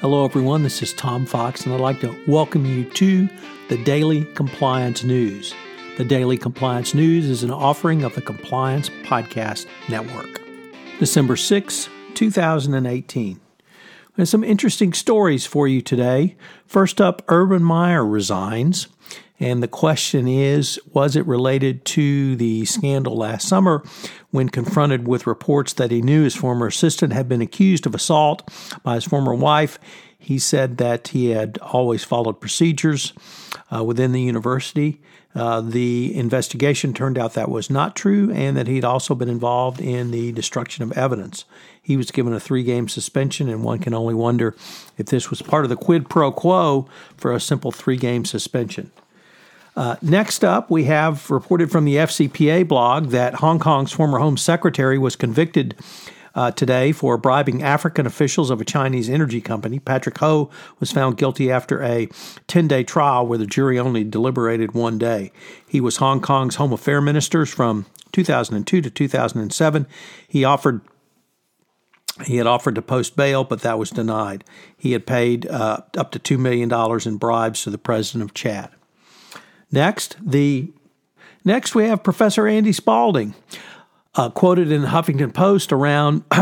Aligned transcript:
Hello, 0.00 0.26
everyone. 0.26 0.62
This 0.62 0.82
is 0.82 0.92
Tom 0.92 1.24
Fox, 1.24 1.64
and 1.64 1.74
I'd 1.74 1.80
like 1.80 2.00
to 2.00 2.14
welcome 2.28 2.66
you 2.66 2.84
to 2.84 3.30
the 3.70 3.82
Daily 3.82 4.26
Compliance 4.34 5.02
News. 5.02 5.54
The 5.96 6.04
Daily 6.04 6.36
Compliance 6.36 6.92
News 6.92 7.24
is 7.24 7.42
an 7.42 7.50
offering 7.50 8.04
of 8.04 8.14
the 8.14 8.20
Compliance 8.20 8.90
Podcast 9.04 9.64
Network. 9.88 10.42
December 10.98 11.34
6, 11.34 11.88
2018. 12.12 13.40
There's 14.16 14.28
some 14.28 14.44
interesting 14.44 14.92
stories 14.92 15.46
for 15.46 15.66
you 15.66 15.80
today. 15.80 16.36
First 16.66 17.00
up, 17.00 17.22
Urban 17.28 17.62
Meyer 17.62 18.04
resigns. 18.04 18.88
And 19.38 19.62
the 19.62 19.68
question 19.68 20.26
is 20.26 20.80
was 20.92 21.16
it 21.16 21.26
related 21.26 21.84
to 21.86 22.36
the 22.36 22.64
scandal 22.64 23.16
last 23.16 23.48
summer 23.48 23.84
when 24.30 24.48
confronted 24.48 25.06
with 25.06 25.26
reports 25.26 25.72
that 25.74 25.90
he 25.90 26.02
knew 26.02 26.24
his 26.24 26.34
former 26.34 26.66
assistant 26.66 27.12
had 27.12 27.28
been 27.28 27.42
accused 27.42 27.86
of 27.86 27.94
assault 27.94 28.48
by 28.82 28.94
his 28.94 29.04
former 29.04 29.34
wife? 29.34 29.78
He 30.18 30.38
said 30.38 30.78
that 30.78 31.08
he 31.08 31.30
had 31.30 31.58
always 31.58 32.02
followed 32.02 32.40
procedures 32.40 33.12
uh, 33.74 33.84
within 33.84 34.12
the 34.12 34.22
university. 34.22 35.00
Uh, 35.34 35.60
the 35.60 36.16
investigation 36.16 36.94
turned 36.94 37.18
out 37.18 37.34
that 37.34 37.50
was 37.50 37.68
not 37.68 37.94
true 37.94 38.32
and 38.32 38.56
that 38.56 38.66
he'd 38.66 38.86
also 38.86 39.14
been 39.14 39.28
involved 39.28 39.82
in 39.82 40.10
the 40.10 40.32
destruction 40.32 40.82
of 40.82 40.92
evidence. 40.92 41.44
He 41.82 41.98
was 41.98 42.10
given 42.10 42.32
a 42.32 42.40
three 42.40 42.64
game 42.64 42.88
suspension, 42.88 43.48
and 43.48 43.62
one 43.62 43.78
can 43.78 43.92
only 43.92 44.14
wonder 44.14 44.56
if 44.96 45.06
this 45.06 45.28
was 45.28 45.42
part 45.42 45.64
of 45.64 45.68
the 45.68 45.76
quid 45.76 46.08
pro 46.08 46.32
quo 46.32 46.88
for 47.18 47.32
a 47.32 47.38
simple 47.38 47.70
three 47.70 47.98
game 47.98 48.24
suspension. 48.24 48.90
Uh, 49.76 49.96
next 50.00 50.42
up, 50.42 50.70
we 50.70 50.84
have 50.84 51.30
reported 51.30 51.70
from 51.70 51.84
the 51.84 51.96
FCPA 51.96 52.66
blog 52.66 53.08
that 53.08 53.34
Hong 53.34 53.58
Kong's 53.58 53.92
former 53.92 54.18
Home 54.18 54.38
Secretary 54.38 54.96
was 54.96 55.16
convicted 55.16 55.74
uh, 56.34 56.50
today 56.50 56.92
for 56.92 57.18
bribing 57.18 57.62
African 57.62 58.06
officials 58.06 58.50
of 58.50 58.60
a 58.60 58.64
Chinese 58.64 59.10
energy 59.10 59.40
company. 59.40 59.78
Patrick 59.78 60.16
Ho 60.18 60.50
was 60.80 60.92
found 60.92 61.18
guilty 61.18 61.50
after 61.50 61.82
a 61.82 62.08
10 62.46 62.68
day 62.68 62.84
trial 62.84 63.26
where 63.26 63.38
the 63.38 63.46
jury 63.46 63.78
only 63.78 64.04
deliberated 64.04 64.72
one 64.72 64.98
day. 64.98 65.30
He 65.66 65.80
was 65.80 65.98
Hong 65.98 66.20
Kong's 66.20 66.56
Home 66.56 66.72
Affairs 66.72 67.04
Minister 67.04 67.44
from 67.44 67.84
2002 68.12 68.80
to 68.80 68.90
2007. 68.90 69.86
He 70.26 70.44
offered 70.44 70.80
he 72.24 72.38
had 72.38 72.46
offered 72.46 72.76
to 72.76 72.82
post 72.82 73.14
bail, 73.14 73.44
but 73.44 73.60
that 73.60 73.78
was 73.78 73.90
denied. 73.90 74.42
He 74.74 74.92
had 74.92 75.06
paid 75.06 75.46
uh, 75.48 75.82
up 75.98 76.12
to 76.12 76.18
$2 76.18 76.38
million 76.38 76.72
in 77.06 77.18
bribes 77.18 77.62
to 77.64 77.70
the 77.70 77.76
president 77.76 78.30
of 78.30 78.34
Chad. 78.34 78.70
Next, 79.70 80.16
the 80.24 80.72
next 81.44 81.74
we 81.74 81.84
have 81.84 82.02
Professor 82.02 82.46
Andy 82.46 82.72
Spalding, 82.72 83.34
uh, 84.14 84.30
quoted 84.30 84.70
in 84.70 84.82
the 84.82 84.88
Huffington 84.88 85.34
Post 85.34 85.72
around 85.72 86.24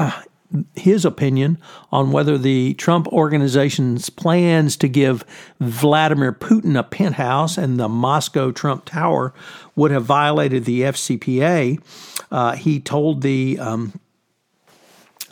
his 0.76 1.04
opinion 1.04 1.58
on 1.90 2.12
whether 2.12 2.38
the 2.38 2.74
Trump 2.74 3.08
organization's 3.08 4.10
plans 4.10 4.76
to 4.76 4.88
give 4.88 5.24
Vladimir 5.60 6.32
Putin 6.32 6.78
a 6.78 6.82
penthouse 6.82 7.58
and 7.58 7.78
the 7.78 7.88
Moscow 7.88 8.52
Trump 8.52 8.84
Tower 8.84 9.34
would 9.74 9.90
have 9.90 10.04
violated 10.04 10.64
the 10.64 10.82
FCPA. 10.82 11.82
Uh, 12.30 12.52
he 12.52 12.78
told 12.78 13.22
the 13.22 13.58
um, 13.58 13.98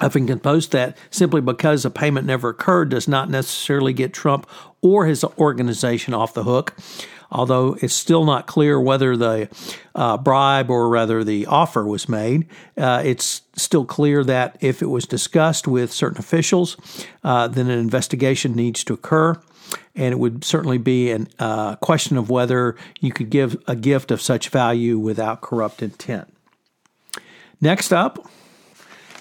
Huffington 0.01 0.43
Post 0.43 0.73
that 0.73 0.97
simply 1.11 1.41
because 1.41 1.85
a 1.85 1.91
payment 1.91 2.27
never 2.27 2.49
occurred 2.49 2.89
does 2.89 3.07
not 3.07 3.31
necessarily 3.31 3.93
get 3.93 4.13
Trump 4.13 4.49
or 4.81 5.07
his 5.07 5.23
organization 5.39 6.15
off 6.15 6.35
the 6.35 6.45
hook. 6.45 6.75
Although 7.33 7.79
it's 7.81 7.95
still 7.95 8.25
not 8.25 8.47
clear 8.47 8.79
whether 8.79 9.17
the 9.17 9.49
uh, 9.95 10.19
bribe 10.19 10.71
or 10.71 10.89
rather 10.89 11.25
the 11.25 11.47
offer 11.47 11.85
was 11.87 12.09
made, 12.09 12.47
uh, 12.77 13.03
it's 13.05 13.43
still 13.57 13.87
clear 13.87 14.23
that 14.23 14.59
if 14.61 14.83
it 14.83 14.87
was 14.87 15.07
discussed 15.07 15.67
with 15.67 15.91
certain 15.91 16.19
officials, 16.19 16.77
uh, 17.25 17.49
then 17.49 17.71
an 17.71 17.79
investigation 17.79 18.55
needs 18.55 18.85
to 18.85 18.93
occur. 18.93 19.41
And 19.95 20.13
it 20.13 20.19
would 20.19 20.45
certainly 20.45 20.79
be 20.79 21.11
a 21.11 21.27
uh, 21.39 21.77
question 21.77 22.19
of 22.19 22.29
whether 22.29 22.77
you 23.01 23.13
could 23.13 23.31
give 23.31 23.57
a 23.67 23.75
gift 23.75 24.11
of 24.11 24.21
such 24.21 24.51
value 24.51 24.99
without 24.99 25.41
corrupt 25.41 25.83
intent. 25.83 26.33
Next 27.61 27.93
up, 27.93 28.29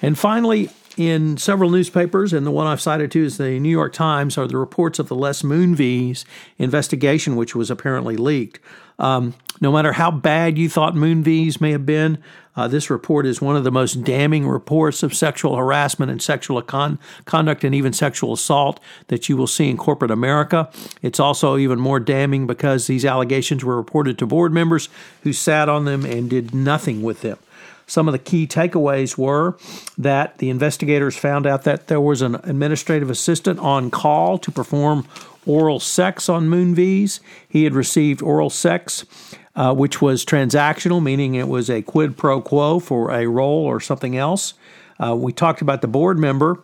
and 0.01 0.17
finally, 0.17 0.69
in 0.97 1.37
several 1.37 1.69
newspapers, 1.69 2.33
and 2.33 2.45
the 2.45 2.51
one 2.51 2.67
I've 2.67 2.81
cited 2.81 3.11
too 3.11 3.23
is 3.23 3.37
the 3.37 3.59
New 3.59 3.69
York 3.69 3.93
Times, 3.93 4.37
are 4.37 4.47
the 4.47 4.57
reports 4.57 4.99
of 4.99 5.07
the 5.07 5.15
Les 5.15 5.41
Moonves 5.41 6.25
investigation, 6.57 7.35
which 7.35 7.55
was 7.55 7.71
apparently 7.71 8.17
leaked. 8.17 8.59
Um, 8.99 9.33
no 9.59 9.71
matter 9.71 9.93
how 9.93 10.11
bad 10.11 10.57
you 10.57 10.69
thought 10.69 10.93
Moonves 10.93 11.59
may 11.59 11.71
have 11.71 11.85
been, 11.85 12.21
uh, 12.55 12.67
this 12.67 12.89
report 12.89 13.25
is 13.25 13.41
one 13.41 13.55
of 13.55 13.63
the 13.63 13.71
most 13.71 14.03
damning 14.03 14.47
reports 14.47 15.03
of 15.03 15.13
sexual 15.13 15.55
harassment 15.55 16.11
and 16.11 16.21
sexual 16.21 16.61
con- 16.61 16.99
conduct 17.25 17.63
and 17.63 17.73
even 17.73 17.93
sexual 17.93 18.33
assault 18.33 18.79
that 19.07 19.29
you 19.29 19.37
will 19.37 19.47
see 19.47 19.69
in 19.69 19.77
corporate 19.77 20.11
America. 20.11 20.69
It's 21.01 21.19
also 21.19 21.57
even 21.57 21.79
more 21.79 21.99
damning 21.99 22.47
because 22.47 22.87
these 22.87 23.05
allegations 23.05 23.63
were 23.63 23.77
reported 23.77 24.19
to 24.19 24.27
board 24.27 24.51
members 24.51 24.89
who 25.23 25.31
sat 25.31 25.69
on 25.69 25.85
them 25.85 26.05
and 26.05 26.29
did 26.29 26.53
nothing 26.53 27.01
with 27.01 27.21
them. 27.21 27.37
Some 27.85 28.07
of 28.07 28.11
the 28.13 28.19
key 28.19 28.47
takeaways 28.47 29.17
were 29.17 29.57
that 29.97 30.37
the 30.37 30.49
investigators 30.49 31.17
found 31.17 31.45
out 31.45 31.63
that 31.63 31.87
there 31.87 32.01
was 32.01 32.21
an 32.21 32.35
administrative 32.35 33.09
assistant 33.09 33.59
on 33.59 33.91
call 33.91 34.37
to 34.39 34.51
perform 34.51 35.07
oral 35.45 35.79
sex 35.79 36.29
on 36.29 36.47
Moonves. 36.47 37.19
He 37.47 37.63
had 37.63 37.73
received 37.73 38.21
oral 38.21 38.49
sex, 38.49 39.05
uh, 39.55 39.73
which 39.73 40.01
was 40.01 40.23
transactional, 40.23 41.01
meaning 41.01 41.35
it 41.35 41.47
was 41.47 41.69
a 41.69 41.81
quid 41.81 42.17
pro 42.17 42.41
quo 42.41 42.79
for 42.79 43.11
a 43.11 43.27
role 43.27 43.65
or 43.65 43.79
something 43.79 44.15
else. 44.15 44.53
Uh, 44.99 45.15
we 45.15 45.33
talked 45.33 45.61
about 45.61 45.81
the 45.81 45.87
board 45.87 46.17
member. 46.17 46.63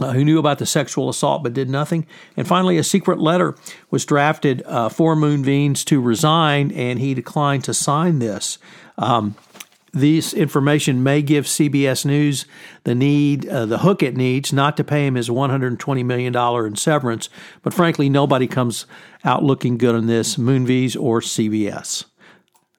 Uh, 0.00 0.12
who 0.12 0.24
knew 0.24 0.38
about 0.38 0.58
the 0.58 0.64
sexual 0.64 1.10
assault 1.10 1.42
but 1.42 1.52
did 1.52 1.68
nothing. 1.68 2.06
And 2.34 2.48
finally, 2.48 2.78
a 2.78 2.82
secret 2.82 3.18
letter 3.18 3.54
was 3.90 4.06
drafted 4.06 4.62
uh, 4.62 4.88
for 4.88 5.14
Moonves 5.14 5.84
to 5.84 6.00
resign, 6.00 6.72
and 6.72 6.98
he 6.98 7.12
declined 7.12 7.64
to 7.64 7.74
sign 7.74 8.18
this. 8.18 8.56
Um, 8.96 9.34
this 9.92 10.32
information 10.32 11.02
may 11.02 11.20
give 11.20 11.44
CBS 11.44 12.04
News 12.04 12.46
the 12.84 12.94
need, 12.94 13.46
uh, 13.48 13.66
the 13.66 13.78
hook 13.78 14.02
it 14.02 14.16
needs, 14.16 14.52
not 14.52 14.76
to 14.78 14.84
pay 14.84 15.06
him 15.06 15.16
his 15.16 15.28
$120 15.28 16.04
million 16.04 16.34
in 16.66 16.76
severance. 16.76 17.28
But 17.62 17.74
frankly, 17.74 18.08
nobody 18.08 18.46
comes 18.46 18.86
out 19.24 19.44
looking 19.44 19.76
good 19.76 19.94
on 19.94 20.06
this, 20.06 20.36
Moonves 20.36 20.98
or 20.98 21.20
CBS. 21.20 22.04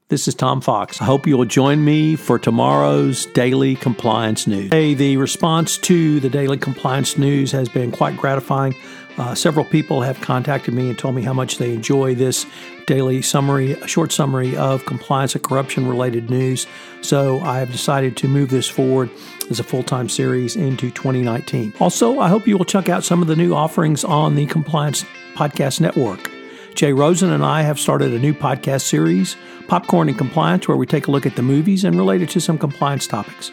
This 0.09 0.27
is 0.27 0.35
Tom 0.35 0.61
Fox. 0.61 1.01
I 1.01 1.05
hope 1.05 1.25
you'll 1.25 1.45
join 1.45 1.83
me 1.83 2.15
for 2.15 2.37
tomorrow's 2.37 3.25
Daily 3.27 3.75
Compliance 3.75 4.45
News. 4.45 4.69
Hey, 4.71 4.93
the 4.93 5.17
response 5.17 5.77
to 5.79 6.19
the 6.19 6.29
Daily 6.29 6.57
Compliance 6.57 7.17
News 7.17 7.51
has 7.51 7.69
been 7.69 7.91
quite 7.91 8.17
gratifying. 8.17 8.75
Uh, 9.17 9.33
several 9.33 9.65
people 9.65 10.01
have 10.01 10.19
contacted 10.21 10.73
me 10.73 10.89
and 10.89 10.99
told 10.99 11.15
me 11.15 11.21
how 11.21 11.33
much 11.33 11.57
they 11.57 11.73
enjoy 11.73 12.15
this 12.15 12.45
daily 12.85 13.21
summary, 13.21 13.73
a 13.73 13.87
short 13.87 14.11
summary 14.11 14.55
of 14.55 14.85
compliance 14.85 15.35
and 15.35 15.43
corruption 15.43 15.87
related 15.87 16.29
news. 16.29 16.67
So 17.01 17.39
I 17.41 17.59
have 17.59 17.71
decided 17.71 18.17
to 18.17 18.27
move 18.27 18.49
this 18.49 18.67
forward 18.67 19.09
as 19.49 19.59
a 19.59 19.63
full 19.63 19.83
time 19.83 20.09
series 20.09 20.55
into 20.55 20.91
2019. 20.91 21.73
Also, 21.79 22.19
I 22.19 22.29
hope 22.29 22.47
you 22.47 22.57
will 22.57 22.65
check 22.65 22.89
out 22.89 23.03
some 23.03 23.21
of 23.21 23.27
the 23.27 23.35
new 23.35 23.53
offerings 23.53 24.03
on 24.03 24.35
the 24.35 24.45
Compliance 24.45 25.05
Podcast 25.35 25.81
Network. 25.81 26.29
Jay 26.75 26.91
Rosen 26.91 27.31
and 27.31 27.45
I 27.45 27.61
have 27.61 27.79
started 27.79 28.13
a 28.13 28.19
new 28.19 28.33
podcast 28.33 28.81
series, 28.81 29.35
Popcorn 29.67 30.09
and 30.09 30.17
Compliance, 30.17 30.67
where 30.67 30.77
we 30.77 30.87
take 30.87 31.07
a 31.07 31.11
look 31.11 31.25
at 31.25 31.35
the 31.35 31.43
movies 31.43 31.83
and 31.83 31.95
related 31.95 32.29
to 32.29 32.41
some 32.41 32.57
compliance 32.57 33.05
topics. 33.05 33.51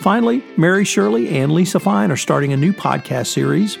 Finally, 0.00 0.44
Mary 0.56 0.84
Shirley 0.84 1.28
and 1.28 1.50
Lisa 1.50 1.80
Fine 1.80 2.12
are 2.12 2.16
starting 2.16 2.52
a 2.52 2.56
new 2.56 2.72
podcast 2.72 3.28
series 3.28 3.78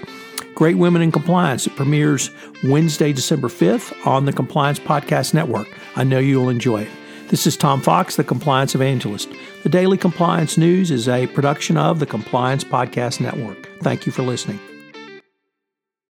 Great 0.58 0.76
Women 0.76 1.02
in 1.02 1.12
Compliance. 1.12 1.68
It 1.68 1.76
premieres 1.76 2.32
Wednesday, 2.64 3.12
December 3.12 3.46
5th 3.46 3.94
on 4.04 4.24
the 4.24 4.32
Compliance 4.32 4.80
Podcast 4.80 5.32
Network. 5.32 5.68
I 5.94 6.02
know 6.02 6.18
you'll 6.18 6.48
enjoy 6.48 6.82
it. 6.82 6.90
This 7.28 7.46
is 7.46 7.56
Tom 7.56 7.80
Fox, 7.80 8.16
the 8.16 8.24
Compliance 8.24 8.74
Evangelist. 8.74 9.28
The 9.62 9.68
Daily 9.68 9.96
Compliance 9.96 10.58
News 10.58 10.90
is 10.90 11.08
a 11.08 11.28
production 11.28 11.76
of 11.76 12.00
the 12.00 12.06
Compliance 12.06 12.64
Podcast 12.64 13.20
Network. 13.20 13.70
Thank 13.84 14.04
you 14.04 14.10
for 14.10 14.22
listening. 14.22 14.58